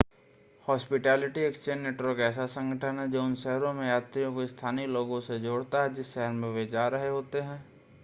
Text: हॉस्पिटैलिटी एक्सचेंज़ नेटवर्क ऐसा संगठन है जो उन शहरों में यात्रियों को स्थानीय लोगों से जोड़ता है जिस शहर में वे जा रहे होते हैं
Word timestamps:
हॉस्पिटैलिटी 0.65 1.41
एक्सचेंज़ 1.41 1.79
नेटवर्क 1.79 2.19
ऐसा 2.29 2.45
संगठन 2.55 2.99
है 2.99 3.07
जो 3.11 3.23
उन 3.23 3.35
शहरों 3.43 3.73
में 3.73 3.87
यात्रियों 3.87 4.33
को 4.33 4.47
स्थानीय 4.47 4.87
लोगों 4.89 5.21
से 5.21 5.39
जोड़ता 5.39 5.83
है 5.83 5.93
जिस 5.93 6.13
शहर 6.13 6.31
में 6.33 6.49
वे 6.49 6.65
जा 6.67 6.87
रहे 6.89 7.09
होते 7.09 7.41
हैं 7.41 7.63